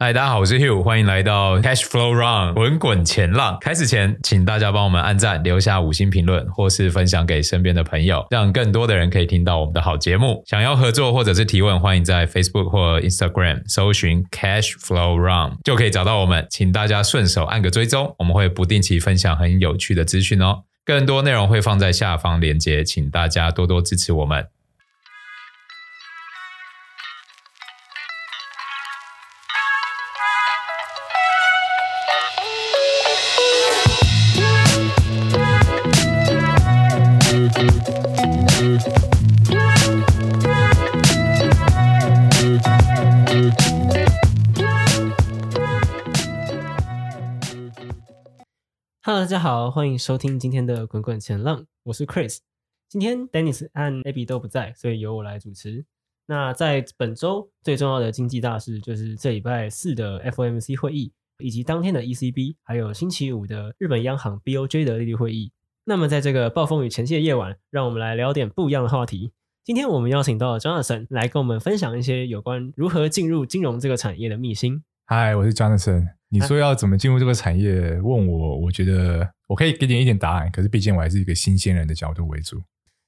[0.00, 3.58] 嗨，大家好，我是 Hugh，欢迎来到 Cash Flow Run 滚滚钱浪。
[3.60, 10.40] 开始前，请大家帮我们按赞、留下五星评论，或是分享给身边的朋友，让更多的人可以听到我们的好节目。
[10.46, 16.46] 想要合作或者是提问，欢迎在 Facebook 或 Instagram 搜寻 Cash Flow Run 就可以找到我们。
[16.48, 20.62] 请大家顺手按个追踪，我们会不定期分享很有趣的资讯哦。
[20.84, 24.46] 更多内容会放在下方链接，请大家多多支持我们。
[49.38, 52.38] 家好，欢迎收听今天的滚滚钱浪，我是 Chris。
[52.88, 55.84] 今天 Dennis 和 Abby 都不在，所以由我来主持。
[56.26, 65.52] 那在本周最重要的经济大事就是这礼拜四的 FOMC 会议，以及当天的 ECB，还有星期五的日本央行 BOJ 的利率会议。
[65.84, 69.30] 那么在这个暴风雨前夕的夜晚，让我们来聊点不一样的话题。
[69.62, 74.82] 今天我们邀请到了 Jonathan 来跟我们分享一些有关如何进入金融这个产业的秘辛。
[75.06, 76.18] Hi，我是 Jonathan。
[76.30, 77.98] 你说要怎么进入这个产业？
[78.02, 80.48] 问我，我觉得我可以给你一点答案。
[80.52, 82.62] 可是毕竟我还是一个新鲜人的角度为主。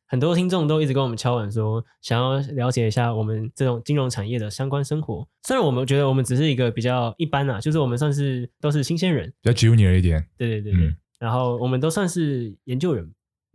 [0.08, 5.24] 很多听众都一直跟我们敲碗说，想要了解一下我们这种金融产业的相关生活。
[5.44, 10.20] 虽然我们觉得我们只是一个比较一般啊，就是我们算是都是新鲜人，比较 junior 一点。
[10.36, 10.88] 对对对对。
[10.88, 13.08] 嗯、然后我们都算是研究员。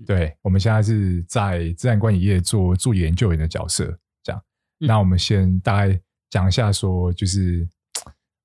[0.06, 3.86] 对，我们现在是在自然管理业做助理研究员的角色。
[4.24, 4.42] 这样，
[4.80, 6.00] 嗯、那我们先大概
[6.30, 7.68] 讲一下，说就是。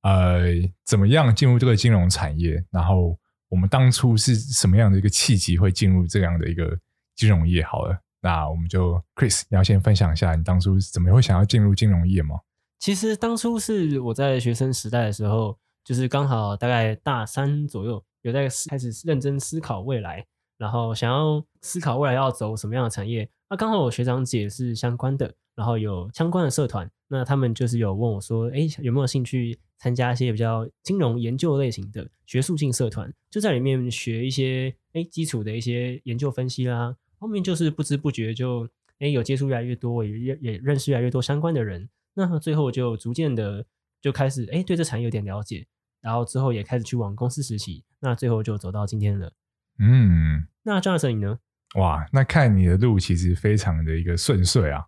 [0.03, 0.45] 呃，
[0.87, 2.65] 怎么样进入这个金融产业？
[2.71, 3.19] 然后
[3.51, 6.79] 我们当初是什么样的一个契机会进入这样的一个
[7.17, 7.63] 金融业？
[7.63, 12.41] 好了，那我们就 Chris，你要先分享一下你当初怎么会想要进入金融业吗？
[12.79, 20.25] 其实当初是我在学生时代的时候，就是刚好大概大三左右，有在开始认真思考未来，
[20.57, 23.29] 然后想要思考未来要走什么样的产业。
[23.51, 29.59] 那刚好我学长姐是相关的，然后有相关的社团，那他们就是有问我说，哎，有没有兴趣？
[29.83, 36.95] 参加一些比较金融研究类型的学术性社团，就在里面学一些诶基础的一些研究分析啦。
[37.19, 38.69] 后面就是不知不觉就
[38.99, 41.89] 诶有接触越来越多，也也也认识越来越多相关的人。
[42.13, 43.65] 那最后就逐渐的
[44.03, 45.67] 就开始诶对这产业有点了解，
[46.03, 47.83] 然后之后也开始去往公司实习。
[48.01, 49.33] 那最后就走到今天了。
[49.79, 51.39] 嗯，那 Jonathan 你呢？
[51.77, 54.85] 哇，那看你的路其实非常的一个顺遂啊。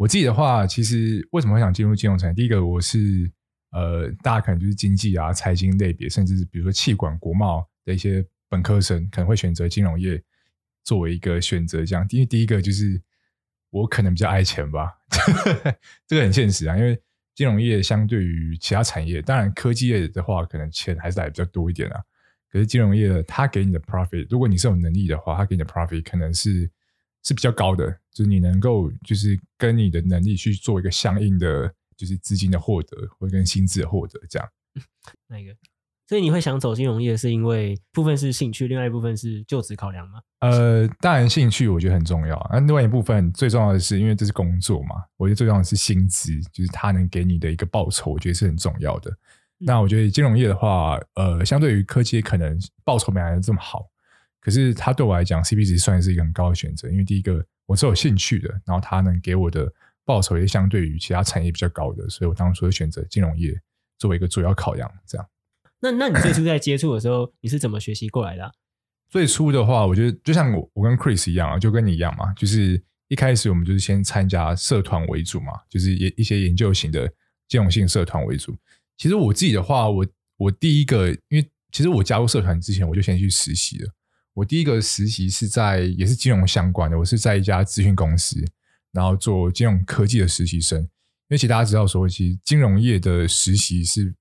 [0.00, 2.34] 我自己的话，其实为什么会想进入金融产业？
[2.34, 3.30] 第一个我是。
[3.72, 10.20] 呃，大家可能就是经济啊、财经类别，甚至是比如说气管、国贸的一些本科生，可能会选择金融业
[10.82, 11.84] 作为一个选择。
[11.84, 13.00] 这样，因为第一个就是
[13.70, 14.90] 我可能比较爱钱吧，
[16.08, 16.76] 这个很现实啊。
[16.76, 17.00] 因为
[17.32, 22.00] 金融业相对于其他产业，当然科技业的话，可能钱还是来比较多一点啊。
[22.50, 26.68] 可是金融业它给你的 profit，如果你是有能力的话，它给你的 profit 可能是
[27.22, 31.72] 是比较高的，就是你能够就是跟你的能力去做一个相应的。
[32.00, 34.48] 就是资金的获得，或跟薪资的获得这样。
[35.28, 35.54] 那一个？
[36.08, 40.18] 所以你会想走金融业，是因为部分是兴趣，另外一部分是就职考量吗？
[40.38, 49.10] 呃，当然兴趣我觉得很重要，那另外一部分最重要的是，因为这是工作嘛，我觉得最重要的是薪资，就是它能给你的一个报酬，我觉得是很重要的。
[49.10, 53.84] 嗯、那我觉得金融业的话，呃，相对于科技可能报酬没来的这么好，
[54.40, 59.72] 可是它对我来讲，CP 值算是一个很高的选择，因为第一个我是有兴趣的，然后它能给我的。
[60.02, 63.54] 报酬也相对于其他产业比较高的，所以我当初会选择金融业
[63.96, 64.90] 作为一个主要考量。
[65.06, 65.28] 这样，
[65.78, 68.50] 那那你最初在接触的时候，你是怎么学习过来的啊？
[69.08, 77.06] 最初的话，我觉得就像我我跟 Chris 一样啊，就跟你一样嘛，就是一开始我们就是先参加社团为主嘛，就是一一些研究型的
[77.46, 78.56] 金融性社团为主。
[78.96, 80.04] 其实我自己的话，我
[80.38, 83.92] 我第一个，因为其实我加入社团之前，我就先去实习了。
[84.40, 88.42] 我第一个实习是在也是金融相关的，我是在一家咨询公司。
[88.90, 90.88] 然后做金融科技的实习生，因
[91.28, 94.12] 为其实大家知道说，其实金融业的实习是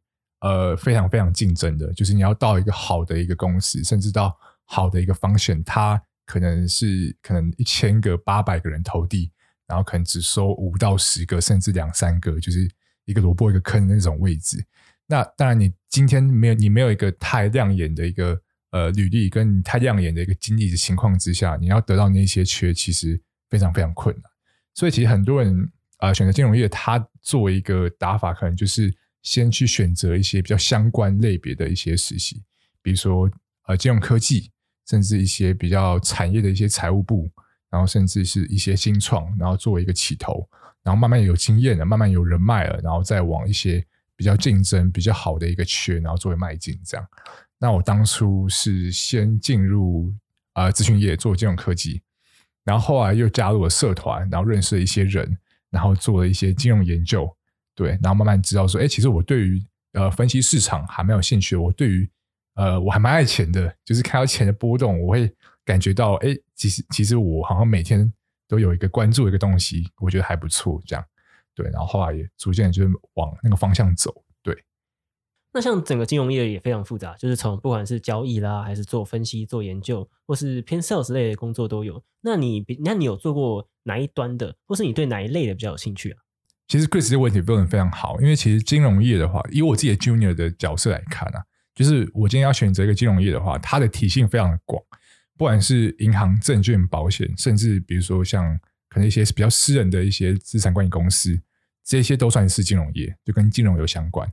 [0.42, 9.32] 呃非常非常竞争的，就是你要到一个好的一个公司，甚至到好的一个 function，它可能是可能一千个、八百个人投递，
[9.66, 12.70] 然后可能只收五到十个，甚至两三个，就是
[13.06, 14.64] 一个萝卜一个坑的那种位置。
[15.08, 18.40] 那当然，你今天没有你没有一个太亮眼的一个
[18.72, 23.20] 呃履历，跟太亮眼的一个经历的情况之下，你要得到那些缺，其实
[23.50, 24.24] 非常非常困难。
[24.74, 25.60] 所以其实很多人
[25.98, 32.44] 啊、呃、选择金融业，他作为一个打法，可能就是先去选择一些比较相关类别的一些实习，
[32.82, 33.30] 比如说
[33.68, 34.52] 呃金融科技，
[34.88, 37.30] 甚至一些比较产业的一些财务部，
[37.70, 40.48] 然后甚至是一些新创，然后作为一个起头，
[40.84, 43.86] 然后慢慢有经验了，慢慢有人脉了，然后再往一些
[44.16, 47.06] 比较竞争比较好的一个缺，然后作为迈进这样。
[47.60, 50.14] 那我当初是先进入
[50.54, 52.02] 呃咨询业做金融科技，
[52.64, 55.38] 然后后来又加入了社团，然后认识了一些人，
[55.70, 57.30] 然后做了一些金融研究，
[57.76, 59.62] 对，然后慢慢知道说，哎，其实我对于
[59.92, 62.10] 呃分析市场还蛮有兴趣，我对于
[62.56, 65.30] 呃我还蛮爱钱的，就是看到钱的波动，我会
[65.66, 68.10] 感觉到，哎，其实其实我好像每天
[68.48, 71.06] 都有一个关注一个东西，我觉得还不错，这样，
[71.54, 74.24] 对，然后后来也逐渐就是往那个方向走。
[75.52, 82.04] 那像整个金融业也非常复杂，就是从不管是交易啦，还是做分析、做研究，或是偏 sales 类的工作都有。
[82.22, 86.18] 那你，那你有做过哪一端的，或是你对哪一类的比较有兴趣啊？
[86.68, 91.42] 其实 Chris 这个问题问得非常好，因为其实金融业的话，以我自己的 Junior 的角色来看啊，
[91.74, 94.80] 就是我今天要选择一个金融业的话，它的体系非常的广，
[95.36, 98.56] 不管是银行、证券、保险，甚至比如说像
[98.88, 101.42] 可能一些比较私人的一些资产管理公司，
[101.84, 104.32] 这些都算是金融业，就跟金融有相关。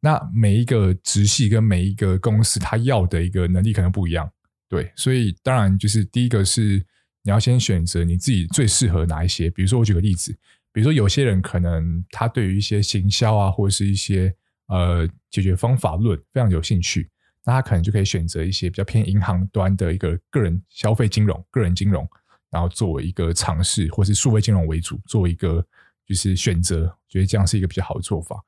[0.00, 4.30] 那每一个直系跟每一个公司，他要的一个能力可能不一样，
[4.68, 6.84] 对，所以当然就是第一个是
[7.22, 9.50] 你要先选择你自己最适合哪一些。
[9.50, 10.32] 比如说我举个例子，
[10.72, 14.32] 比如说有些人可能他对于一些行销啊，或者是一些
[14.68, 17.10] 呃解决方法论非常有兴趣，
[17.44, 22.08] 那他可能就可以选择一些比较偏银行端的一个个人消费金融、个人金融，
[22.50, 25.66] 然后作为一个尝试，或是数位金融为主，作为一个
[26.06, 28.40] 就是选择，觉得这样是一个比较好的做法。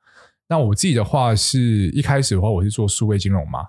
[0.51, 3.65] 那我自己的话是一开始的话，我是做数位金融嘛，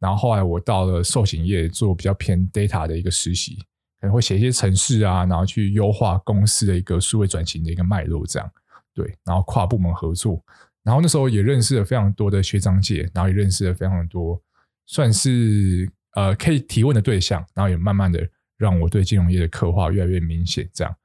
[0.00, 3.56] 然后后来我到了寿险业做比较偏 data 的一个实习，
[4.00, 8.50] 可能会写一些程式啊，然后去优化公司的一个数位转型的一个脉络，这样
[8.94, 10.42] 对，然后跨部门合作，
[10.82, 14.40] 然后那时候也认识了非常多的学长姐，然后也认识了非常多
[14.86, 18.26] 算是呃可以提问的对象，然后也慢慢的
[18.56, 20.96] 让我对金融业的刻画越来越明显，这样。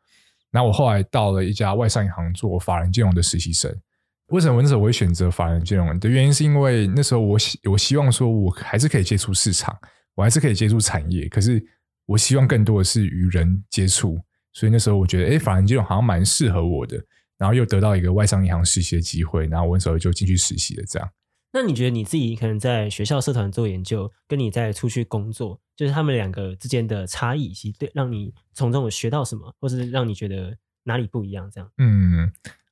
[0.52, 3.78] 那我后来到了一家外商银行做法人金融的实习生。
[4.28, 9.74] 为什么那时候我会选择法人金融的原因，是因为那时候我希我希望说，我还是可以接触市场，
[10.16, 11.66] 我还是可以接触产业，可是
[12.06, 14.20] 我希望更多的是与人接触，
[14.52, 17.02] 所以那时候我觉得，哎，法人金融好像蛮适合我的，
[17.38, 20.84] 然后又得到一个外商银行实习的机会，然后我那时候就进去实习了。
[20.86, 21.10] 这样，
[21.54, 31.50] 那你觉得你自己可能在学校社团做研究，跟你在出去工作，就是他们两个之间的差异，以及对让你从中有学到什么，或是让你觉得哪里不一样？
[31.50, 32.30] 这样，嗯，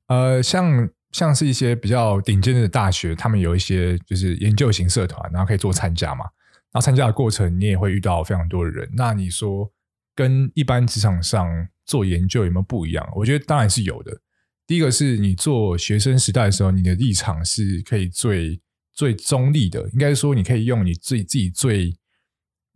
[0.08, 0.90] 呃，像。
[1.16, 6.26] 像是一些比较顶尖的大学，他们有一些就是研究型社团，然后可以做参加嘛。
[6.26, 8.86] 然后参加的过程，你也会遇到非常多的人。
[8.98, 9.72] 那你说
[10.14, 11.48] 跟一般职场上
[11.86, 13.10] 做研究有没有不一样？
[13.16, 14.20] 我觉得当然是有的。
[14.68, 18.60] 第一个是你做学生时代的时候，你的立场是可以最
[18.92, 21.96] 最中立的，应该说你可以用你自己自己最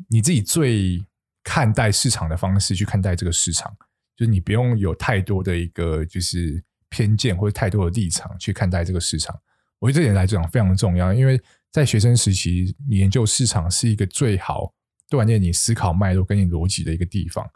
[0.08, 1.06] 你自己最
[1.44, 3.70] 看待市场的方式去看待这个市场，
[4.16, 6.64] 就是你不用有太多的一个就是。
[6.90, 9.40] 偏见或者太多的立场去看待这个市场，
[9.80, 11.40] 我觉得这点来讲非常重要，因为
[11.72, 14.74] 在学生时期，你研究市场是一个最好
[15.10, 17.48] 锻炼你思考脉络跟你逻辑的一个地方。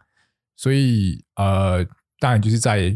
[0.56, 1.84] 所以，呃，
[2.20, 2.96] 当然就是在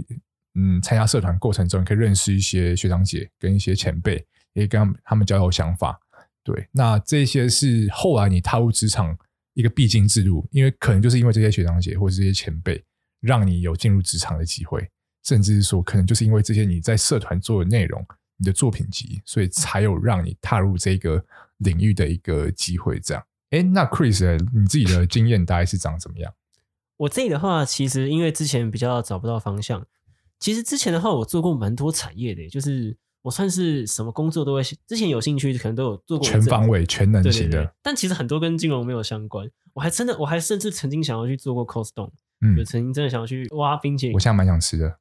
[0.54, 4.24] 嗯参加社团过程中，可以认识一些学长姐跟一些前辈，
[4.54, 6.00] 也跟他们他们交流想法。
[6.44, 9.18] 对，那这些是后来你踏入职场
[9.54, 12.82] 一个必经之路，因为可能就是因为这些学长姐或者这些前辈，
[13.20, 14.88] 让你有进入职场的机会。
[15.28, 18.02] 甚至是说，可能就是因为这些你在社团做的内容，
[18.38, 21.22] 你的作品集，所以才有让你踏入这个
[21.58, 22.98] 领域的一个机会。
[22.98, 26.34] 这样，哎，那 Chris，你自己的经验大概是长怎么样？
[26.96, 29.86] 我自己的话，其实因为之前比较找不到方向，
[30.40, 37.50] 其实之前的话，我做过蛮多产业的，就是我算是什么工作都会，之前有兴趣，可能都有做过全方位、全能型的。
[37.50, 42.12] 对对对，但其实很多跟金融没有相关，我还真的，我还甚至曾经想要去做过 Cold Stone。
[42.42, 45.00] 嗯，就曾经真的想要去挖冰淇淋，我现在蛮想吃的。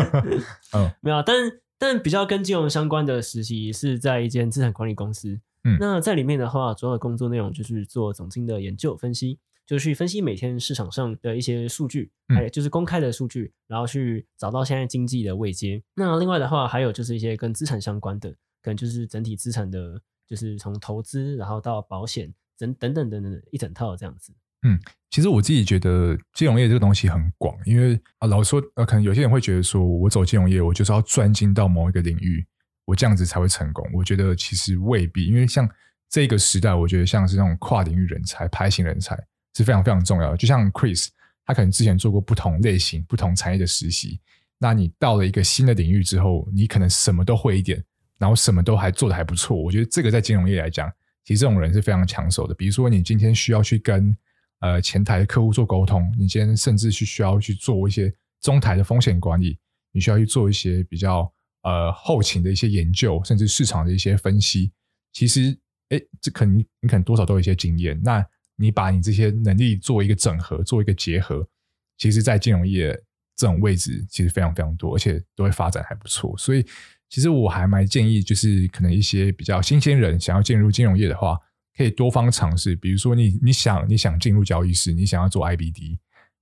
[0.72, 1.36] 嗯，没有，但
[1.78, 5.40] 但比较跟金融相关的实习是在一间资产管理公司。
[5.64, 15.82] 嗯，那在里面的话，主要的工作内容就是做总经的研究分析，就是去分析每天市场上的一些数据，还有就是公开的数据，然后去找到现在经济的位阶。
[15.94, 18.30] 那另外的话，还有就是一些跟资产相关的，
[18.62, 24.32] 可能就是整体资产的，就是从投资然后到保险等等等等等一整套这样子。
[24.62, 24.78] 嗯，
[25.10, 32.44] 其实我自己觉得金融业这个东西很广，因为啊，老实说，呃，可能有些人会觉得说，我走金融业，我就是要专精到某一个领域，
[32.84, 33.88] 我这样子才会成功。
[33.92, 35.68] 我觉得其实未必，因为像
[36.10, 39.16] 这个时代，我觉得像是那种跨领域人才、拍型人才
[39.56, 40.36] 是非常非常重要的。
[40.36, 41.08] 就像 Chris，
[41.46, 44.20] 他可能之前做过不同类型、不同产业的实习，
[44.58, 47.82] 那你到了一个新的领域之后，你可能什么都会一点，
[48.18, 49.56] 然后什么都还做得还不错。
[49.56, 50.92] 我觉得这个在金融业来讲，
[51.24, 52.54] 其实这种人是非常抢手的。
[52.54, 54.14] 比如说，你今天需要去跟
[54.60, 59.58] 呃，前台的客户做沟通，你今天甚至去需要去做一些中台的风险管理，
[59.92, 61.30] 你需要去做一些比较
[61.62, 64.70] 呃后勤的一些研究，甚至市场的一些分析，
[65.12, 68.00] 其实哎，这可能你可能多少都有一些经验。
[68.02, 68.24] 那
[68.56, 71.48] 你把你这些能力做一个整合，做一个结合，
[71.96, 72.92] 其实，在金融业
[73.36, 76.36] 这种位置，其实非常非常多，而且都会发展还不错。
[76.36, 76.62] 所以，
[77.08, 81.38] 其实我还蛮建议，就是可能一些比较新鲜人想要进入金融业的话，
[81.80, 82.76] 可以多方尝试。
[82.76, 85.96] 比如说你，你想你想进入交易室，你想要做 IBD，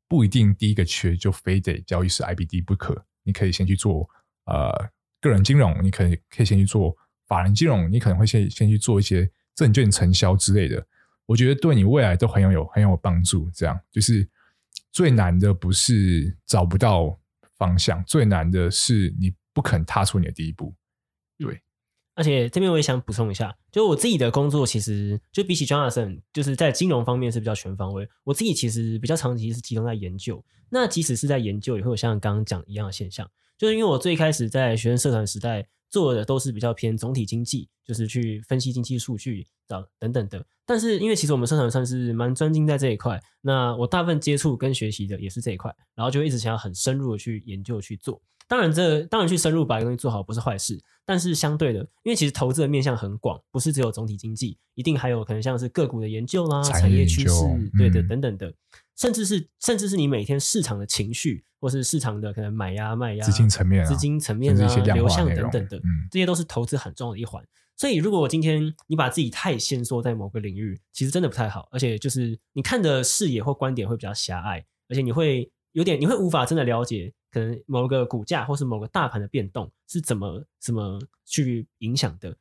[0.09, 3.05] 不一定第一个缺就非得交易室 IBD 不可。
[3.23, 4.11] 你可以先去做
[4.47, 4.91] 呃
[5.21, 6.93] 个人金融，你可以可以先去做
[7.29, 10.85] 法人金融，你可能会先先去做一些证券承销之类的。
[11.25, 13.49] 我觉得对你未来都很有有很有帮助。
[13.55, 14.29] 这样就是
[14.91, 17.17] 最难的不是找不到
[17.57, 20.75] 方向，最难的是你不肯踏出你的第一步。
[22.19, 28.09] 而且这边我也想补充一下，就我自己的工作其实就比起 Jonathan，就是在金融方面是比较全方位。
[28.25, 30.45] 我自己其实比较长期是集中在研究。
[30.69, 40.45] 那即使是在研究，也会有像刚刚讲一样的现象，就是因为我最开始在学生社团时代做的都是比较偏总体经济，就是去分析经济数据找等等的。
[40.67, 48.21] 但是因为其实我们社团算是蛮专精在这一块，那我大部分接触跟学习的也是这一块，然后就一直想要很深入的去研究去做。
[48.49, 57.35] 当然这当然去深入把一个东西做好不是坏事，但是相对的，因为其实投资的面向很广，不是只有总体经济，一定还有可能像是个股的研究啦、产业趋势，
[57.77, 58.53] 对的等等的。
[58.97, 67.41] 甚至是甚至是你每天市场的情绪，或是市场的可能买呀卖呀，资金层面、啊、资金层面啊、流向等等的，嗯、这些都是投资很重要的一环。
[67.77, 82.37] 所以，如果我今天你把自己太限缩在某个领域，其实真的不太好，而且就是你看的视野或观点会比较狭隘，而且你会有点你会无法真的了解可能某个股价或是某个大盘的变动是怎么怎么去影响的。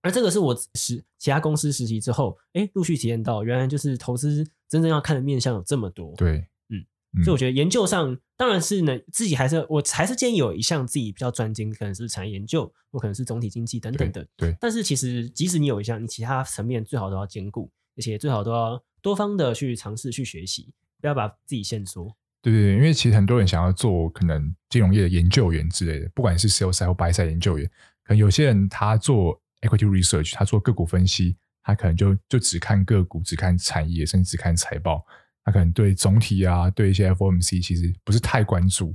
[0.00, 6.14] 而这个是我实其他公司实习之后，哎，陆续体验到，原来就是投资真正要看的面向有这么多。
[6.16, 6.84] 对，嗯，
[7.18, 14.22] 嗯，所以我觉得研究上当然是呢，自己还是我还是建议有一项自己比较专精，可能是产业研究，或可能是总体经济等等的。
[14.36, 14.52] 对。
[14.52, 22.16] 对，但是其实即使你有一项，你其他层面最好都要兼顾，而且最好都要多方的去尝试去学习，不要把自己限缩。
[22.42, 27.66] 对对对，因为其实很多人想要做可能金融业的研究员之类的，不管是 sell side 或 buy side 研究员，
[28.04, 29.40] 可能有些人他做。
[29.60, 35.04] Equity research，他做个股分析，他可能就就只看个股，只看产业，甚至只看财报。
[35.44, 38.94] 他可能对总体啊，对一些 FOMC 其实不是太关注。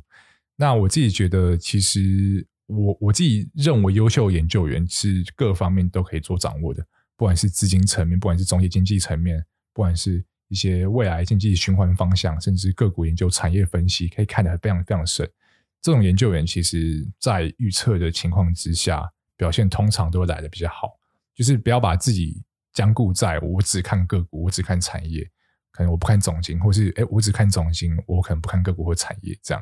[0.55, 6.81] 那我自己觉得，其实我我自己认为，优秀研究员是各方面都可以做掌握的，
[7.17, 9.43] 不管是资金层面，不管是总体经济层面，
[9.73, 15.29] 不管是一些未来经济循环方向，甚至个股研究、产业分析，可以看得非常非常深。
[15.81, 19.11] 这种研究员，其实在预测的情况之下。
[19.35, 20.93] 表现通常都会来的比较好，
[21.35, 25.27] 就是不要把自己僵固在我只看个股，我只看产业，
[25.71, 29.61] 可能我不看总经，或是诶我只看总经，我可能不看个股或产业这样。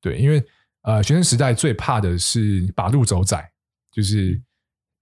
[0.00, 0.42] 对，因为
[0.82, 3.50] 呃学生时代最怕的是把路走窄，
[3.90, 4.40] 就是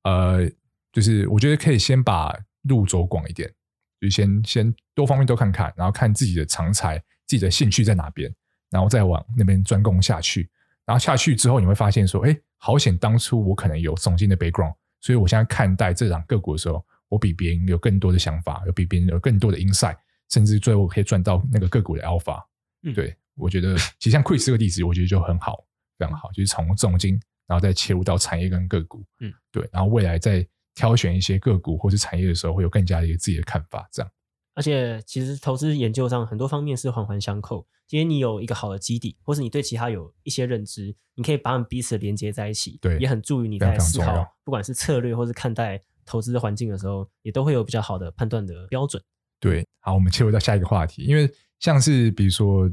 [0.05, 0.51] 呃
[0.91, 3.53] 就是我觉得可以先把路走广一点，
[4.01, 8.35] 就先先多方面都看看，然后看自己的长才、自己的兴趣在哪边，
[8.71, 10.51] 然后再往那边专攻下去。
[10.87, 19.97] 然后下去之后，你会发现说，哎，好险当初我可能有总经的 background，所以我现在看待这档个股的时候，我比别人有更多的想法，有比别人有更多的 insight，
[20.31, 22.43] 甚至最后可以赚到那个个股的 alpha。
[22.85, 25.63] 嗯，对，我觉得 其实像 Chris 这个例子，我觉得就很好，
[25.99, 29.05] 非常好，就是从总经，然后再切入到产业跟个股。
[29.21, 34.11] 嗯，对，然后未来在挑选一些个股或是产业的时候，会有更加的一个自己的看法，这样。
[34.57, 37.67] 而且，其实投资研究上很多方面是环环相扣。
[37.87, 49.01] 今天你有一个好的基底，或是你对其他有一些认知，你可以把我们彼此连接在一起，对，也很助于你在思考，不管是策略或是看待投资的环境的时候，也都会有比较好的判断的标准。
[49.39, 52.67] 对，好，我们切入到下一个话题，因为像是比如说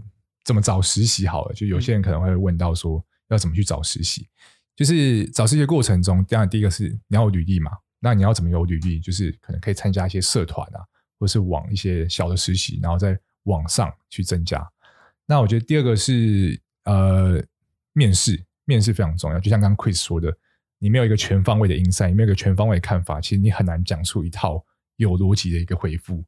[0.46, 4.26] 怎么找实习好了，就有些人可能会问到说要怎么去找实习，
[4.74, 9.02] 就是找实习的过程中，当然第一个是你要有履历嘛，那你要怎么有履历？
[9.02, 10.80] 就是可能可以参加一些社团啊。
[11.20, 14.66] 或是往一些小的实习，然后再往上去增加。
[15.26, 17.42] 那我觉得第二个是呃
[17.94, 19.40] 面试，面试非常重要。
[19.40, 20.36] 就像刚刚 Chris 说的，
[20.80, 24.64] 你没有一个全方位的 insight，你没有一个全方位的看法，其实你很难讲出一套
[24.98, 26.24] 有逻辑的一个回复。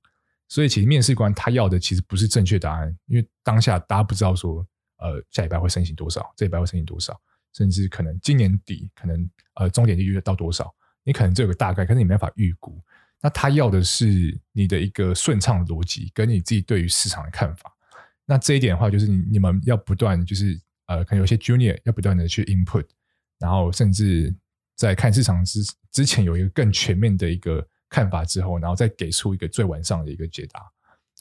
[0.47, 4.65] 所以其实面试官他要的其实不是正确答案，因为当下大家不知道说
[4.97, 7.19] 呃下礼拜会申请多少，这礼拜会申请多少，
[7.53, 10.73] 甚至可能今年底可能呃终点利率到多少，
[11.03, 12.79] 你可能就有个大概，可是你没办法预估。
[13.25, 17.75] 那他要的是你的一个顺畅的逻辑，跟你自己对于市场的看法。
[18.23, 20.55] 那这一点的话，就是你你们要不断，就是
[20.85, 22.85] 呃，可能有些 junior 要不断的去 input，
[23.39, 24.31] 然后甚至
[24.75, 30.61] 在看市场之之前有一个更全面的一个看法之后，然后再给出一个最完善的一个解答。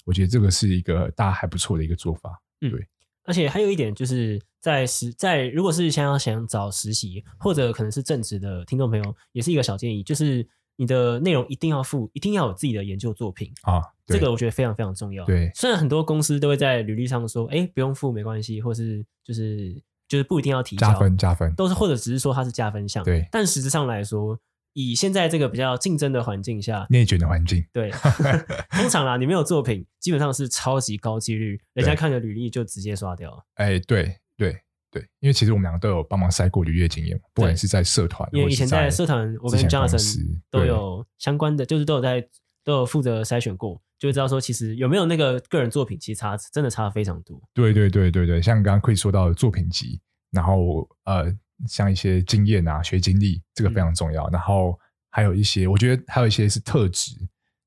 [0.04, 2.38] 我觉得这个是一个大家还不错的一个做法。
[2.61, 2.87] 嗯，对。
[3.23, 10.46] 而且还有一点就是在实在如果是想要想找实习或者可能是正职的听众朋友，也是一个小建议，就是
[10.76, 13.83] 你的内容一定要附，一定要有自己的研究作品啊。
[14.07, 15.25] 这个我觉得非常非常重要。
[15.25, 19.75] 对，虽然很多公司都会在履历上说，哎，不用附没关系，或是就是
[20.09, 23.02] 就是不一定要提加分加分，都是或者只是说它是加分项。
[23.04, 24.38] 对，但实质上来说。
[24.76, 27.93] 以现在这个比较竞争的环境下，内卷的环境，对，
[28.75, 33.47] 通常啦，你没有作品，基本上是超级高几率，人家看你的履历就直接刷掉。
[33.54, 34.63] 哎，对对
[34.95, 42.25] 对，因为其实我们两个都有帮忙筛过履历的经验，不管是在社团，因为以前在社团，我跟 Jonathan 都有相关的，就是都有在
[42.63, 47.43] 都有负责筛选过，就会知道说其实有没有那个个人作品，其实差真的差非常多。
[47.53, 51.37] 对对对对对，像刚刚 Chris 说到的作品集，然后呃。
[51.69, 54.29] 像一些经验啊、学经历，这个非常重要。
[54.29, 54.77] 嗯、然后
[55.11, 57.15] 还有一些，我觉得还有一些是特质，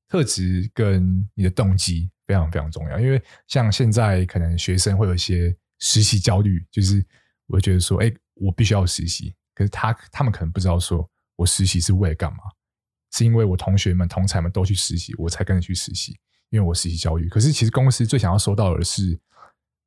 [0.06, 3.00] 特质跟你的动机非常非常重要。
[3.00, 7.02] 因为像现在可能学生会有一些实习焦虑，就是
[7.48, 9.34] 我就觉得说，哎，我必须要实习。
[9.54, 12.38] 可是他他们可能不知道说，我实习是为了干嘛？
[13.12, 16.16] 是因为我同学们、同才们都去实习，我才跟着去实习，
[16.50, 17.28] 因为我实习焦虑。
[17.28, 19.18] 可是其实公司最想要收到的是。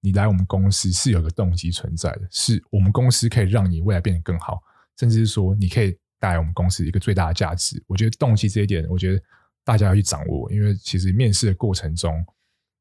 [0.03, 4.59] 你来我们公司是有个动机存在的，是我们公司可以让你未来变得更好，
[4.97, 7.79] 甚至是说你可以带来我们公司一个最大的价值。
[7.85, 9.21] 我觉得动机这一点，我觉得
[9.63, 12.25] 大家要去掌握，因为其实面试的过程中，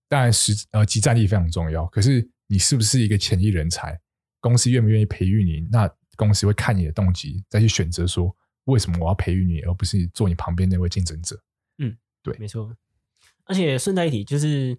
[0.08, 4.00] 当然实呃即战力非常重要，可是你是不是一个潜力人才，
[4.40, 11.40] 公司愿不愿意培育你，那公司会看你的动机，再去选择说为什么我要培育你，而不是做你旁边那位竞争者。
[11.78, 12.74] 嗯，对，没错。
[13.44, 14.78] 而且顺带一提，就是。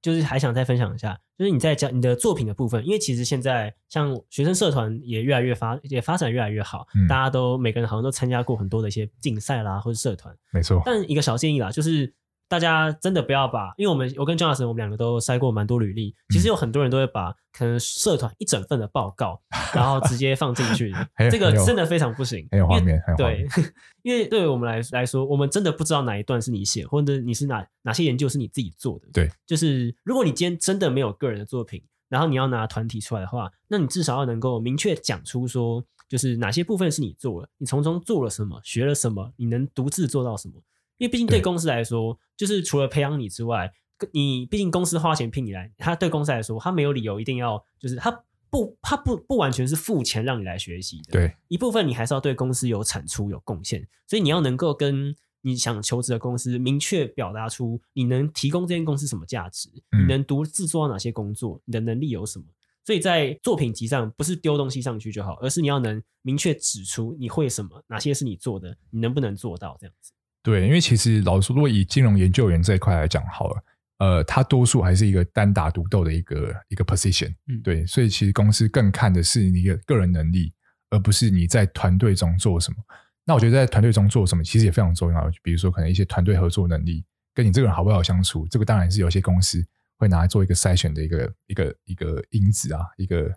[0.00, 10.80] 就是还想再分享一下，就是你在讲你的作品的部分，因为其实现在像学生社团也越来越发，也发展越来越好，嗯、大家都每个人好像都参加过很多的一些竞赛啦，或者社团，没错。
[10.86, 12.14] 但一个小建议啦，就是。
[12.52, 19.40] 大家真的不要把，因为我们我跟 Jonathan 我们两个都筛过蛮多履历，其实有很多人都会把可能社团一整份的报告，
[19.74, 20.92] 然后直接放进去，
[21.32, 22.46] 这个真的非常不行。
[22.50, 23.46] 很有画面，对，
[24.04, 29.06] 因为对于我们来来说，我们真的不知道哪一段是你写，或者你是哪哪些研究是你自己做的。
[29.14, 40.60] 对，就是如果你今天真的没有个人的作品，然后你要拿团体出来的话，那你至少要能够明确讲出说，就是哪些部分是你做了，你从中做了什么，学了什么，你能独自做到什么。
[41.02, 43.68] 因为毕竟对公司来说，就是除了培养你之外，
[44.12, 51.10] 你毕竟公司花钱聘你来，他对公司来说，他没有理由一定要，就是他不，他不不完全是付钱让你来学习的。
[51.10, 62.44] 对，一部分你还是要对公司有产出、有贡献，所以你要能够跟你想求职的公司明确表达出你能提供这间公司什么价值，你能独自做到哪些工作，你的能力有什么。
[62.84, 70.12] 所以在作品集上，不是丢东西上去就好，而是你要能明确指出你会什么，哪些是你做的，你能不能做到这样子。
[70.42, 73.64] 对，因为其实老实说，如果以金融研究员这一块来讲好了，
[73.98, 80.52] 呃，他多数还是一个单打独斗的一个一个 position，嗯，对，所以其实公司更看的是你的个人能力，
[80.90, 82.76] 而不是你在团队中做什么。
[83.24, 85.30] 那我觉得在团队中做什么，其实也非常重要。
[85.44, 89.64] 比如说，可能一些团队合作能力，跟你这个人好不好相处，这个当然是有些公司
[89.96, 93.32] 会拿来做一个筛选的一个一个一个因子啊，一个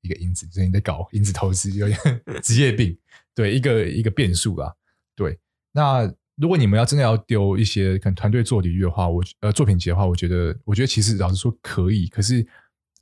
[0.00, 0.44] 一个因子。
[0.48, 1.98] 最近在搞因子投资，有点
[2.42, 2.98] 职业病，
[3.32, 4.74] 对，一个一个变数啊，
[5.14, 5.38] 对，
[5.70, 6.12] 那。
[6.40, 12.46] 如果你们要真的要丢一些可能团队做领域的话，我呃作品集的话，我觉得我觉得其实老实说可以，可是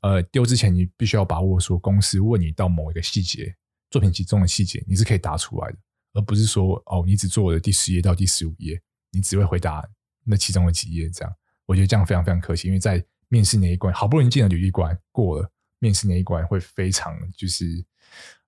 [0.01, 3.55] 呃丢之前你必须要把握说公司问你到某一个细节，
[3.91, 5.77] 作品集中的细节你是可以答出来的，
[6.15, 8.81] 而不是说哦你只做了第十页到第十五页，
[9.13, 9.87] 你只会回答
[10.25, 11.31] 那其中的几页这样，
[11.67, 17.85] 我觉得这样非常非常可惜，因为在面试那一关好不容易进了履历关过了，面试那一关会非常就是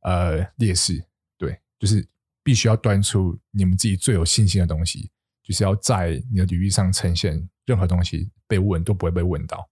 [0.01, 1.05] 呃劣势，
[1.37, 2.09] 对，就是。
[2.49, 5.11] 必须要端出你们自己最有信心的东西，
[5.43, 9.69] 就是要在你的履历上呈现，任何东西被问都不会被问到，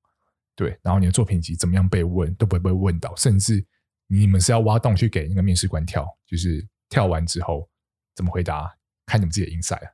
[0.55, 0.79] 对。
[0.83, 3.65] 然后你的作品集怎么样被问都不会被问到，甚至
[4.09, 7.67] 你们是要挖洞去给那个面试官跳，就是跳完之后
[8.15, 8.71] 怎么回答，
[9.07, 9.91] 看你们自己的 inside。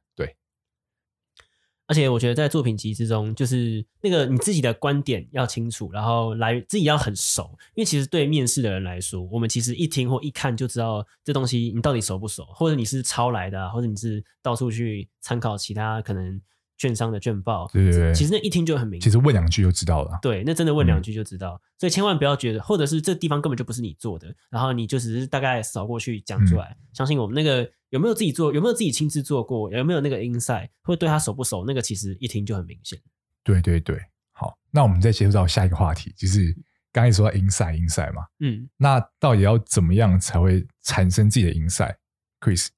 [1.93, 7.51] 而且我觉得在作品集之中，就是那个你自己的观点要清楚，然后来自己要很熟。
[7.75, 16.41] 因为其实对面试的人来说，我们其实一听或一看就知道这东西你到底熟不熟，或者你是抄来的，或者你是到处去参考其他可能。
[16.79, 20.19] 券商的卷报，对对对，其实那一听就很明，其实问两句就知道了。
[20.21, 26.77] 对，那真的问两句就知道，嗯、所以千万不要觉得，或者是这地方根本就不是你做的，然后你就只是大概扫过去讲出来。
[26.81, 32.99] 嗯、相信我们那个有没有自己做，有没有自己亲自做过，有没有那个 insight，或者对他熟不熟，那个其实一听就很明显。
[33.45, 34.01] 对对对，
[34.33, 36.57] 好，那我们再接触到下一个话题，就是
[36.93, 42.69] 刚才说到 insight insight 嘛，嗯，那到底要怎么样才会产生自己的 insight，Chris？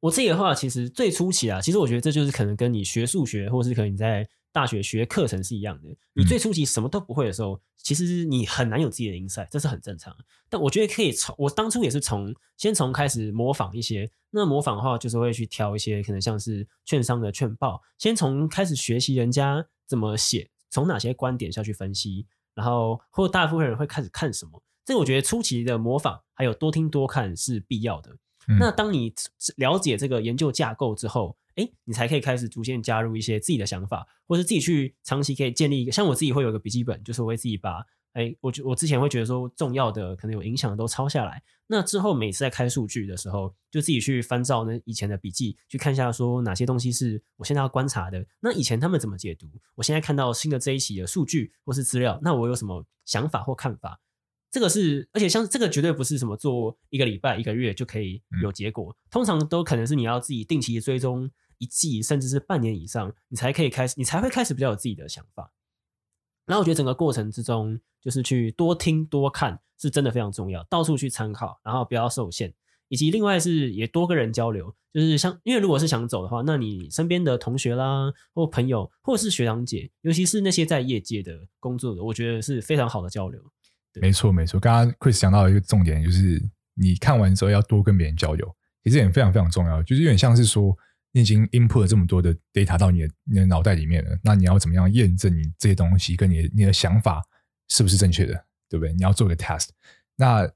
[0.00, 5.88] 我自己的话，其实最初期啊，其实我觉得这就是可能跟你学数学，或是可能你在大学学课程是一样的。
[6.14, 10.16] 你最初期什么都不会的时候，其实你很难有自己的 insight，这是很正常。
[10.48, 14.10] 但我觉得可以从我当初也是从先从开始模仿一些。
[14.30, 24.62] 那模仿的话，就是会去挑一些可能像是券商的券报，先从开始学习人家怎么写，从哪些观点下去分析，然后或大部分人会开始看什么。
[24.84, 28.16] 这个我觉得初期的模仿还有多听多看是必要的。
[28.50, 29.14] 嗯、那当你
[29.56, 35.92] 了解这个研究架构之后，哎，你才可以开始逐渐加入一些自己的想法，或是自己去长期可以建立一个。
[35.92, 41.42] 像我自己会有一个笔记本，就是我会自己把，哎，我我之前会觉得说重要的可能有影响的都抄下来。
[41.66, 48.26] 那之后每次在开数据的时候，就自己去翻照那以前的笔记，去看一下说哪些东西是我现在要观察的。
[48.40, 49.46] 那以前他们怎么解读？
[49.76, 54.00] 我现在看到新的这一期的数据或是资料，那我有什么想法或看法？
[54.50, 65.52] 这个是，而且像这个绝对不是什么做一个礼拜、一个月就可以有结果，通常都可能是你要自己定期追踪一季，甚至是半年以上，你才可以开始，你才会开始比较有自己的想法。
[66.46, 72.52] 然后我觉得整个过程之中，就是去多听多看，是真的非常重要，到处去参考，然后不要受限，
[72.88, 83.40] 以及另外是也多跟人交流，就是像因为如果是想走的话，那你身边的同学啦，或朋友，或是学长姐，尤其是那些在业界的工作的，我觉得是非常好的交流。
[84.00, 84.60] 没错，没错。
[84.60, 86.40] 刚刚 Chris 讲到一个重点，就是
[86.74, 89.82] 你看完之后要多跟别人交流，其实也非常非常重要。
[89.82, 90.76] 就是有点像是说，
[91.10, 97.20] 你已经 input 了这么多的 data 到你的你的脑袋里面了，那你要怎么样验证你这些东西跟你的你的想法
[97.68, 98.34] 是不是正确的，
[98.68, 98.92] 对不对？
[98.92, 99.70] 你要做个 test。
[100.16, 100.48] 那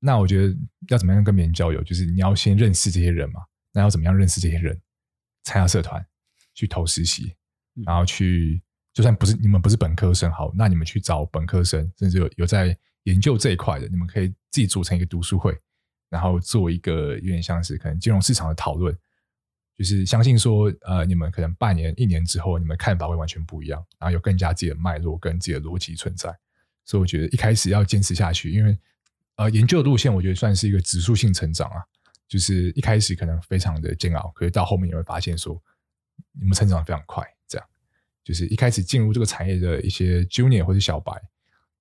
[0.00, 0.56] 那我觉得
[0.88, 3.40] 要怎么样跟别人交流，就是你要先认识这些人嘛。
[3.72, 4.76] 那要怎么样认识这些人？
[5.44, 6.04] 参加社团，
[6.54, 7.36] 去投实习，
[7.84, 8.60] 然后去。
[8.92, 15.56] 就算不是你们不是本科生，好，那你们去找本科生，甚至有有在研究这一块的，你们可以自己组成一个读书会，
[16.08, 18.96] 然后做一个有点像是可能金融市场的讨论，
[19.78, 26.36] 就是相信说，呃，你们可能半年、一年之后，你们看法会完全不一样，然后有更加自己的脉络跟自己的逻辑存在。
[26.84, 28.76] 所以我觉得一开始要坚持下去，因为
[29.36, 31.80] 呃，研究的路线我觉得算是一个指数性成长啊，
[32.26, 35.62] 就是一开始可能非常的煎熬，可是到后面你会发现说，
[36.32, 37.24] 你们成长得非常快。
[38.22, 41.12] 就是一开始进入这个产业的一些 junior 或者小白，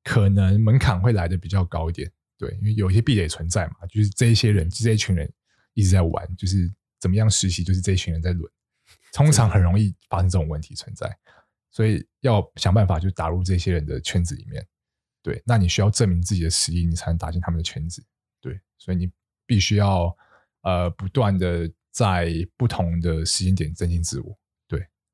[0.03, 5.31] 可能门槛会来的比较高一点，对，因为有一些壁垒存在嘛，就是这一些人，就这一群人
[5.73, 8.51] 一直在玩，就是怎么样实习，就是这一群人在轮，
[9.11, 11.13] 通常很容易发生这种问题存在，
[11.69, 14.65] 所以要想办法就打入这些人的圈子里面，
[15.21, 18.01] 对，那你需要证明自己的实力，你才能打进他们的圈子，
[18.39, 19.11] 对，所以你
[19.45, 20.15] 必须要
[20.61, 24.38] 呃不断的在不同的时间点增进自我。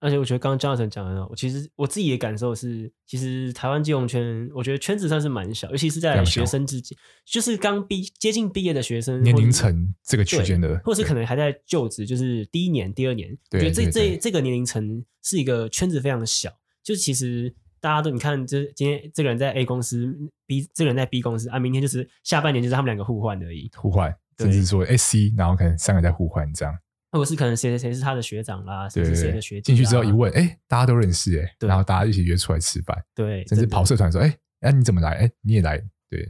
[0.05, 16.51] 而且我觉得刚刚 Jonathan 讲的，我其实我自己的感受是，其实台湾金融圈，我觉得圈子算是蛮小，尤其是在学生之间，就是刚毕接近毕业的学生，年龄层这个区间的，或是可能还在就职，就是第一年、第二年，我觉得这这这个年龄层是一个圈子非常的小，
[16.83, 20.15] 就是其实大家都你看，这今天这个人在 A 公司
[20.45, 26.77] ，B 这个人在 B 公司啊，明天就是下半年就是他们两个互换而已，互换，甚至说 SC，然后可能三个在互换这样。
[27.15, 29.61] 或者是可能谁谁谁是他的学长啦，谁是谁的学姐。
[29.61, 34.27] 进去之后一问，哎、欸，大家都认识哎、欸，然后大家一起约出来吃饭，对，甚至跑社团说，哎，
[34.61, 35.11] 哎、欸，你怎么来？
[35.11, 35.77] 哎、欸，你也来，
[36.09, 36.29] 对。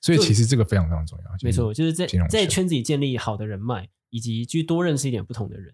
[0.00, 5.72] 所以其实这个非常非常重要，没错，就是在在圈子里建立好的人脉，以及去多认识一点不同的人，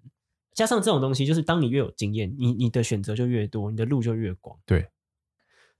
[0.54, 4.58] 加上这种东西，就是当你越有经验，你你的选择就越多，你的路就越广。
[4.66, 4.86] 对。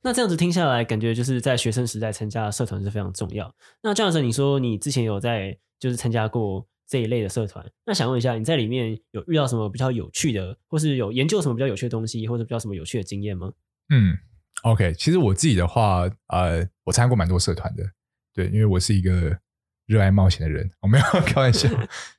[0.01, 3.55] 那这样子听下来，感觉就是在学生时代参加的社团是非常重要。
[3.83, 6.67] 那这样子，你说你之前有在就是参加过？
[6.89, 13.53] 这一类的社团，那想问一下，你在里面有遇到什么比较有趣的，或是有研究什么比较有趣的东西，或者比较什么有趣的经验吗？
[13.91, 14.17] 嗯
[14.63, 17.85] ，OK，其实我自己的话，呃，我参加过蛮多社团的，
[18.33, 19.39] 对，因为我是一个
[19.85, 21.69] 热爱冒险的人，我没有 开玩笑，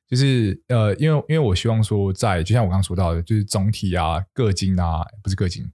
[0.08, 5.68] 就是呃，因为因为我希望说在，在就像我刚刚说到的，就是总体啊，个经啊，不是个经，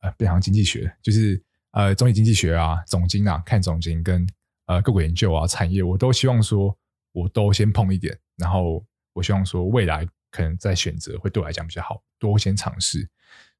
[0.00, 4.26] 呃，变成经济学，就是呃，总体经济学啊，总经啊，看总经跟
[4.68, 6.74] 呃个股研究啊，产业，我都希望说。
[7.16, 13.08] 我都先碰一点，然后我希望说未来可能再选择会对我来讲比较好，多先尝试。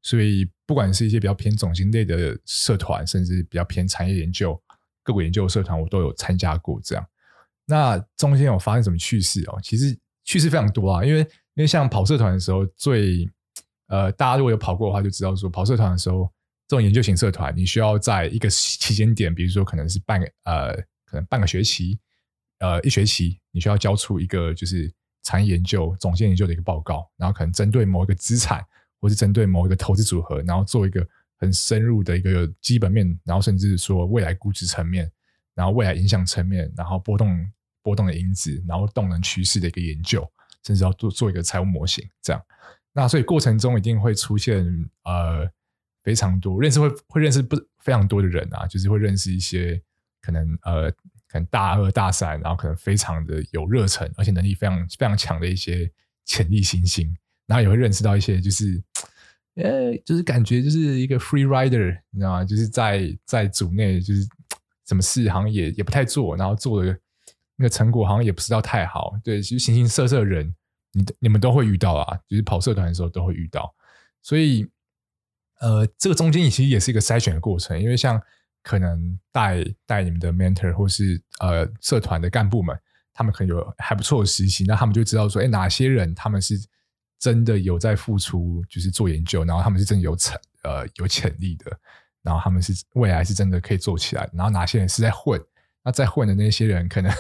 [0.03, 4.63] 所以不管是一些比较偏总经类的社团，甚至比较偏产业研究、
[5.03, 6.79] 个股研究的社团，我都有参加过。
[6.85, 7.07] 这样，
[7.65, 9.59] 那中间有发生什么趣事哦？
[9.63, 11.21] 其实趣事非常多啊，因为
[11.55, 13.27] 因为像跑社团的时候，最
[13.89, 16.31] 呃大家如果有跑过的话，就知道说跑社团的时候，
[16.69, 20.75] 这种研究型社团，你需要在一个期间点，比如说可能是半个呃，
[21.07, 21.99] 可能半个学期。
[22.59, 24.93] 呃，一学期你需要交出一个就是
[25.23, 28.65] 产业研究、总监研究的一个报告，然后可能针对某一个资产，
[29.01, 31.07] 或是针对某一个投资组合，然后做一个
[31.39, 35.11] 很深入的一个基本面，然后甚至说未来估值层面，
[35.55, 40.27] 然后未来影响层面，然后波动波动的因子，然后动能趋势的一个研究，
[40.65, 42.43] 甚至要做做一个财务模型，这样。
[42.93, 44.65] 那所以过程中一定会出现
[45.05, 45.47] 呃
[46.03, 49.81] 非常多认识会会认识不非常多的人啊，就是会认识一些
[50.23, 50.91] 可能呃
[51.47, 55.91] 大二大三，然后可能非常的有热忱，而且能力非常非常强的一些
[56.25, 57.15] 潜力新星，
[57.47, 58.83] 然后也会认识到一些就是
[59.57, 62.45] 呃就是感觉就是一个 free rider，你知道吗？
[62.45, 64.27] 就是在在组内就是
[64.87, 66.99] 什么事好像也也不太做，然后做的
[67.57, 70.55] 那个成果好像也不知道太好，对，其实形形色色的人。
[70.93, 73.71] 你你们都会遇到啊，就是跑社团的时候都会遇到，
[74.23, 74.67] 所以
[75.61, 78.19] 呃，这个中间其实也是一个筛选的过程，因为像
[78.67, 82.77] 可能带带你们的 mentor 或是呃社团的干部们，
[83.13, 86.59] 他们可能有还不错的实习，那他们就知道说，哎，哪些人他们是
[87.21, 91.71] 真的有在付出，就是做研究，然后他们是真的有潜呃有潜力的，
[92.23, 95.41] 然后他们是未来是真的可以做起来，然后哪些人是在混，
[95.85, 97.13] 那在混的那些人可能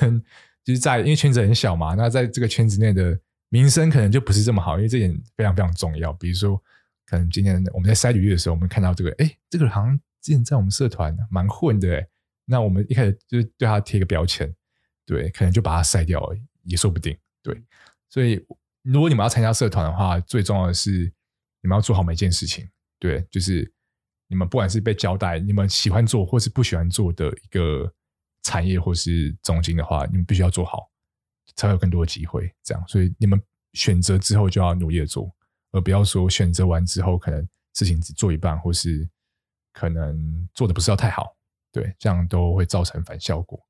[0.64, 3.18] 就是在因为圈子很小嘛，那在这个圈子内的。
[3.48, 6.12] 名声可能就不是这么好，因为这点非常非常重要。
[6.14, 6.60] 比如说，
[7.06, 12.04] 可能今天我们在筛履历的时候，我们看到这个，哎，这个好像之前在我们社团蛮混的，
[12.46, 14.52] 那我们一开始就是对他贴个标签，
[15.04, 16.20] 对，可能就把他筛掉，
[16.64, 17.16] 也说不定。
[17.44, 17.62] 对，
[18.08, 18.44] 所以
[18.82, 20.90] 如果你们要参加社团的话，最重要的是
[21.62, 22.68] 你们要做好每一件事情。
[22.98, 23.72] 对，就是
[24.26, 27.88] 你们不管是被交代，你们喜欢做或是不喜欢做的一个
[28.42, 30.90] 产业或是总经的话，你们必须要做好。
[31.54, 33.40] 才有更多的机会，这样，所以你们
[33.74, 35.32] 选择之后就要努力的做，
[35.70, 39.08] 而不要说选择完之后可能事情只做一半，或是
[39.76, 41.36] 可能做的不是要太好，
[41.70, 43.60] 对，这样都会造成反效果。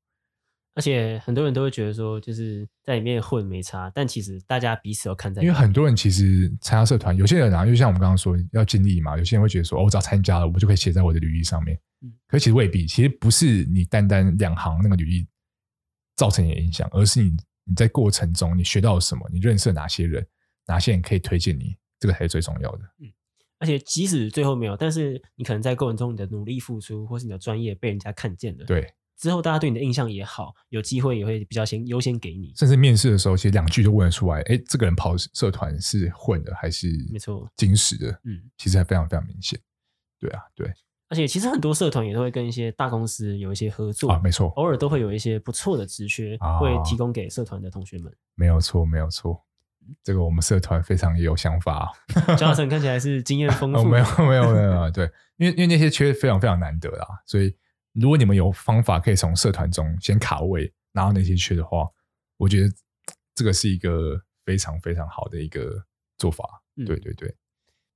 [0.73, 11.77] 而且很多人都会觉得说，就是在里面混没差，但其实大家彼此都看在，因为很多人其实参加社团，有些人啊，就像我们刚刚说要尽力嘛，有些人会觉得说，哦，我只要参加了，我就可以写在我的履历上面。
[12.01, 15.27] 嗯，可是其实未必，其实不是你单单两行那个履历
[16.15, 17.35] 造成你的影响，而是你。
[17.69, 19.29] 你在过程中，你学到了什么？
[19.29, 20.25] 你认识了哪些人？
[20.67, 21.75] 哪些人可以推荐你？
[21.99, 22.79] 这个才是最重要的。
[23.01, 23.11] 嗯，
[23.59, 32.53] 而且即使最后没有，但是你可能在过程中，你的努力付出，或是你的专业被人家看见了，对，之后大家对你的印象也好，有机会也会比较先优先给你。
[32.55, 34.41] 甚至面试的时候，其实两句就问得出来。
[34.41, 38.11] 哎，这个人跑社团是混的还是没错金石的？
[38.25, 39.59] 嗯，其实还非常非常明显。
[40.19, 40.71] 对啊，对。
[41.09, 48.13] 而且其实很多社团也都会跟一些大公司有一些合作啊，没错，偶尔都会有一些不错的职缺会提供给社团的同学们。
[48.35, 49.41] 没有错，没有错，
[50.03, 51.91] 这个我们社团非常有想法。
[52.37, 53.79] 江老师看起来是经验丰富。
[53.79, 57.55] 哦，没有没有没有，对，因为因为那些缺非常非常难得啦，所以
[57.93, 61.87] 如果你们有方法可以从社团中先卡位拿到那些缺的话，
[62.37, 62.69] 我觉得
[63.35, 65.83] 这个是一个非常非常好的一个
[66.17, 66.43] 做法。
[66.75, 67.35] 嗯、对对对。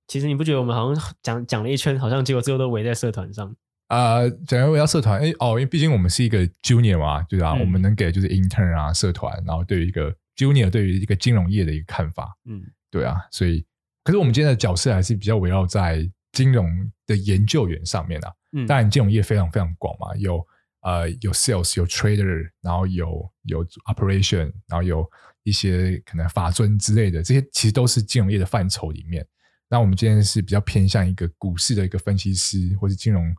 [0.08, 3.56] 其实你不觉得我们好像讲讲了一圈，好像结果最后都围在社团上
[3.88, 4.27] 啊？
[4.45, 13.65] 讲围绕社团，哎哦，因为毕竟我们是一个 junior 嘛，对啊，嗯、我们能给就是 intern 啊，社团，然后对于一个 junior 对于一个金融业的一个看法，嗯，对啊，所以
[14.03, 18.31] 可是我们今天的角色还是比较围绕在金融的研究员上面啊。
[18.53, 20.45] 嗯，当然金融业非常非常广嘛，有
[20.81, 25.09] 呃有 sales 有 trader，然后有有 operation，然后有
[25.43, 29.25] 一些可能法尊之类的，这些其实都是金融业的范畴里面。
[29.69, 33.33] 那我们今天是比较偏向一个股市的一个分析师，或是金融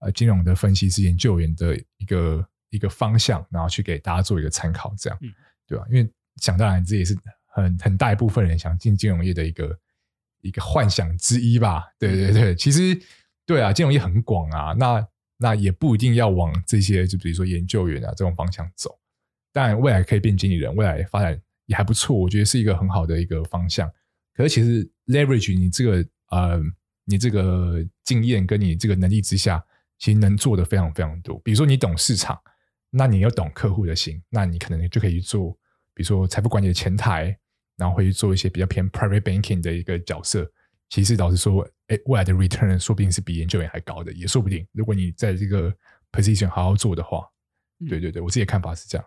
[0.00, 5.32] 呃金融的分析师研究员的一个一个方向，然后去给大家做一个参考，这样，嗯、
[5.66, 5.86] 对吧？
[5.88, 9.78] 因为想当然，这也是很很大一部分人想进金融业的一个
[10.40, 11.84] 一个幻想之一吧？
[11.98, 12.98] 对对对，其实
[13.46, 15.06] 对啊，金融业很广啊，那
[15.38, 18.98] 那也不一定要往这些，就比如说研究员啊这种方向走，
[19.52, 23.90] 当然未来可以变经理人，未来发展也还不错，我觉得是一个很好的一个方向。
[24.34, 26.60] 可是其实 leverage 你这个呃，
[27.04, 29.64] 你这个经验跟你这个能力之下，
[29.98, 31.38] 其实能做的非常非常多。
[31.40, 32.38] 比如说你懂市场，
[32.90, 35.58] 那你又懂客户的心，那你可能就可以做，
[35.98, 37.36] 比如说财富管理的前台，
[37.76, 40.48] 然后会去做一些比较偏 private banking 的一个角色。
[40.88, 44.64] 其实老实说，哎，未来的 return 说不定是比研究员还高的，也说不定。
[44.70, 45.74] 如果你在这个
[46.12, 47.26] position 好好做的话，
[47.88, 49.04] 对对对，我自己的看法是这样。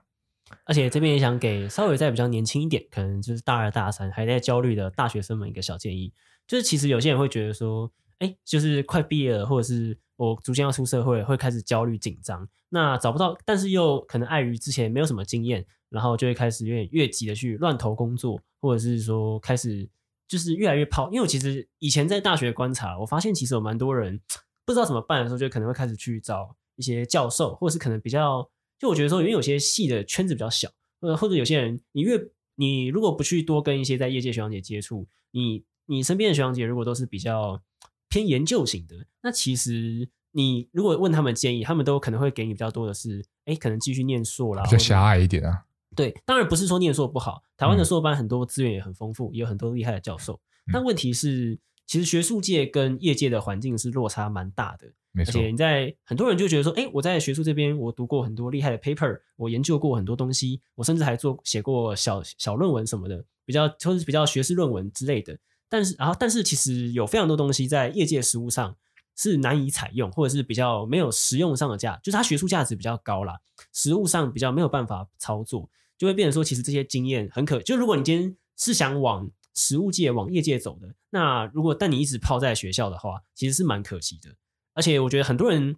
[0.65, 6.13] 而且这边也想给稍微再比较年轻一点，可能就是大二大三还在焦虑的大学生们一个小建议，
[6.45, 19.87] 就是其实有些人会觉得说，哎，就是快毕业了，或者是我逐渐要出社会，会开始焦虑紧张，那找不到，但是又可能碍于之前没有什么经验，然后就会开始有点越级的去乱投工作，或者是说开始
[20.27, 21.09] 就是越来越泡。
[21.11, 24.19] 因为我其实以前在大学观察，我发现其实有蛮多人
[24.65, 28.49] 不知道怎么办的时候，就可能会开始去找一些教授，或者是可能比较。
[28.79, 30.67] 就我觉得说，因为有些系的圈子比较小，
[31.01, 32.19] 呃，或者有些人，你越
[32.55, 37.61] 你如果不去多跟一些在业界学长姐接触，你你身边的学长姐如果都是比较
[38.09, 45.65] 偏研究型的，那其实你如果问他们建议，他们都可能会给你比较多的是，哎，可能继续念硕啦，比较狭隘一点啊。
[45.95, 50.39] 对，当然不是说念硕不好，台湾的硕班很多资源也很丰富，也有很多厉害的教授。
[50.71, 54.87] 但问题是，其实学术界跟业界的环境是落差蛮大的。
[55.11, 55.31] 没错。
[55.31, 65.37] 而且你在很多人就觉得说，哎，我在学术这边，我读过很多厉害的 paper，我研究过很多东西，我甚至还做写过小小论文什么的，比较或是比较学术论文之类的。
[65.67, 68.75] 但是，然后，但是其实有非常多东西在业界实务上
[69.17, 73.39] 是难以采用，或者是比较没有实用上的价，就是它学术价值比较高啦，
[73.73, 75.69] 实务上比较没有办法操作，
[76.01, 84.33] 就会变成说，其实这些经验很可，就如果你今天是想往实物界、往业界走的，那如果但你一直泡在学校的话，其实是蛮可惜的。
[84.73, 85.75] 而且我觉得很多人，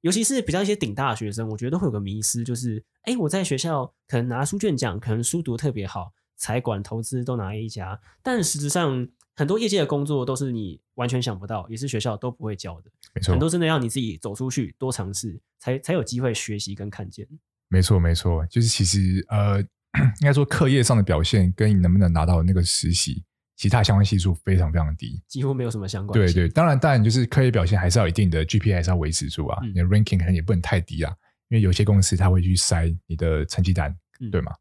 [0.00, 12.90] 尤其是比较一些顶大的学生，我觉得都会有个迷思，就是哎，我在学校可能拿书卷奖，可能书读特别好，财管投资都拿 A 加，但实质上很多业界的工作都是你完全想不到，也是学校都不会教的。
[13.12, 17.28] 没错，很多真的要你自己走出去，多尝试，才才有机会学习跟看见。
[17.68, 19.60] 没错，没错，就是其实呃，
[20.20, 23.22] 应该说课业上的表现跟你能不能拿到那个实习。
[23.58, 26.12] 其他相关系数非常非常低，几乎没有什么相关。
[26.12, 31.10] 对对，当然当然就是课业表现还是要一定的 GPA 还是要维持住啊，嗯、你的 ranking 可能也不能太低啊，
[31.48, 34.52] 因为有些公司他会去筛你的成绩单，嗯、对吗？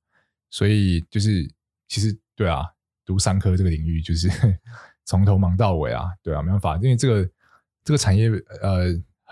[0.50, 1.46] 所以就是
[1.90, 2.64] 其实对啊，
[3.06, 4.30] 读商科这个领域就是
[5.04, 7.30] 从头忙到尾啊，对啊，没办法，因为这个
[7.84, 8.30] 这个产业
[8.62, 8.86] 呃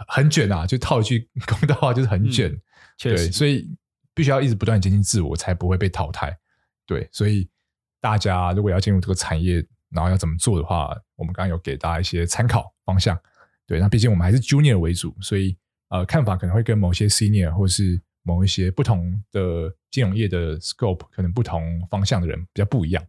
[0.09, 2.61] 很卷啊，就套一句 公道话就是很卷，嗯、
[2.97, 3.69] 对，所以
[4.13, 6.37] 必须要一直不断接近自我，才不会被淘汰。
[6.85, 7.49] 对，所以。
[8.03, 13.17] 大家如果要进入这个产业，然后要怎么做的话，我们刚刚有给大家一些参考方向。
[13.65, 23.01] 对，那毕竟我们还是 junior 为主，所以呃，看法可能会跟某些 senior 或是某一些不同的金融业的 scope 可能不同方向的人比较不一样。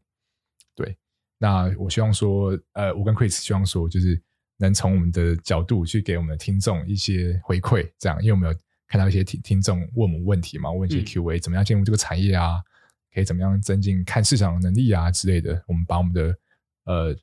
[0.77, 0.97] 对，
[1.39, 4.23] 那我希望说，呃，我跟 Chris 希望说，就是
[4.59, 8.57] 能从我们的角度去给我们的听众一些回馈，这样，因为我们有
[8.95, 12.63] 看到一些听听众问我们问题嘛，问一些 Q&A，、嗯、怎么样进入这个产业啊？
[13.13, 15.61] 可以怎么样增进看市场的能力啊之类的？
[15.67, 16.33] 我们把我们的
[16.85, 17.17] 呃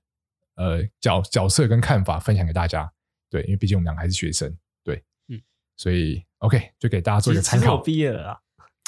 [0.55, 2.91] 呃角角色跟看法分享给大家。
[3.29, 4.53] 对，因为毕竟我们两个还是学生，
[4.83, 5.41] 对，嗯，
[5.77, 7.77] 所以 OK 就给大家做一个参考。
[7.77, 8.39] 毕业了啊？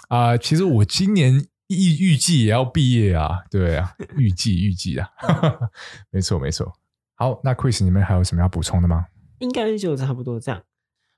[0.09, 1.33] 啊、呃，其实我今年
[1.67, 5.09] 预预计也要毕业啊，对啊， 预计预计啊，
[6.11, 6.73] 没错没错。
[7.15, 9.05] 好，那 Chris 你们还有什么要补充的吗？
[9.39, 10.61] 应该就差不多这样。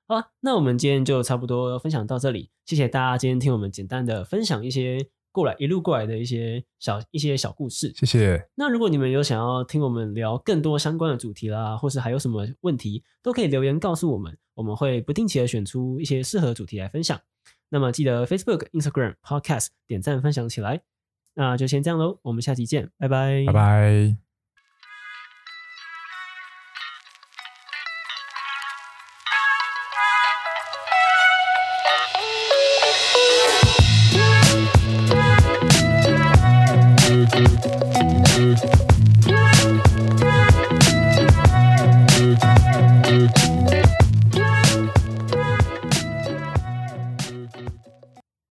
[0.07, 2.49] 好，那我们今天就差不多分享到这里。
[2.65, 5.09] 谢谢大家今天听我们简单的分享一些。
[5.31, 8.47] 过来一路过来的一些小一些小故事，谢谢。
[8.55, 17.19] 那如果你们有想要听我们聊更多相关的主题啦，或是还有什么问题，都可以留言告诉我们，我们会不定期的选出一些适合主题来分享。
[17.67, 20.83] 那么记得 Facebook、Instagram、Podcast 点赞分享起来。
[21.33, 24.24] 那就先这样喽，我们下期见，拜拜，拜拜。